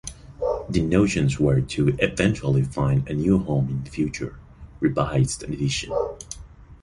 [0.67, 4.35] The notations were to eventually find a new home in a future,
[4.79, 5.91] revised edition.